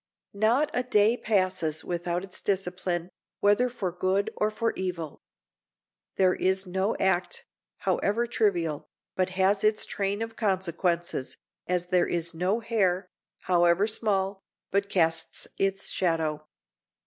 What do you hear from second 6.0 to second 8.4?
There is no act, however